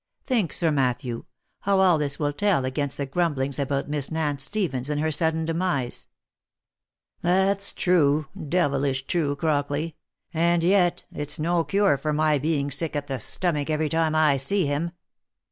Think, 0.25 0.51
Sir 0.51 0.71
Matthew, 0.71 1.25
how 1.59 1.79
all 1.79 1.99
this 1.99 2.17
will 2.17 2.33
tell 2.33 2.65
against 2.65 2.97
the 2.97 3.05
grumblings 3.05 3.59
about 3.59 3.87
Miss 3.87 4.09
Nance 4.09 4.43
Stephens 4.43 4.89
and 4.89 4.99
her 4.99 5.11
sudden 5.11 5.45
demise/'" 5.45 6.07
That's 7.21 7.71
true— 7.71 8.25
devilish 8.49 9.05
true, 9.05 9.35
Crockley— 9.35 9.93
and 10.33 10.63
yet 10.63 11.05
it's 11.13 11.37
no 11.37 11.63
cure 11.63 11.99
for 11.99 12.13
my 12.13 12.39
being 12.39 12.71
sick 12.71 12.95
at 12.95 13.05
the 13.05 13.19
stomach 13.19 13.69
every 13.69 13.89
time 13.89 14.15
I 14.15 14.37
see 14.37 14.65
him." 14.65 14.89